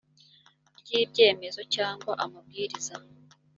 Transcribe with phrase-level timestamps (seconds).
[0.79, 2.95] ry ibyemezo cyangwa amabwiriza